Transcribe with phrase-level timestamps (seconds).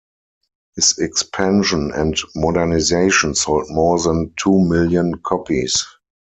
[0.75, 5.85] His expansion and modernization sold more than two million copies.